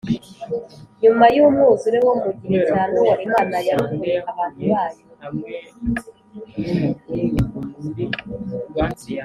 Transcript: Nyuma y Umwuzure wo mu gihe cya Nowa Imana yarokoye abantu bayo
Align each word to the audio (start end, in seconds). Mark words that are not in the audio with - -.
Nyuma 1.01 1.25
y 1.35 1.39
Umwuzure 1.45 1.97
wo 2.05 2.13
mu 2.21 2.31
gihe 2.39 2.57
cya 2.67 2.81
Nowa 2.91 3.15
Imana 3.25 3.55
yarokoye 3.67 4.17
abantu 4.31 4.61
bayo 4.73 4.89